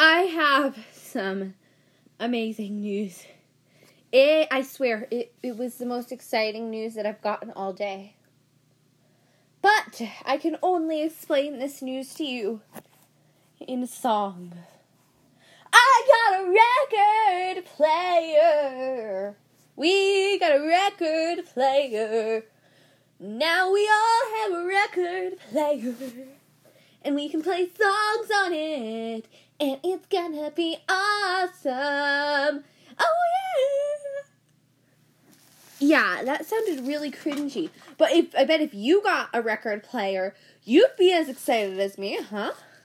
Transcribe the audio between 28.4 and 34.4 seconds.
on it. And it's gonna be awesome. Oh yeah.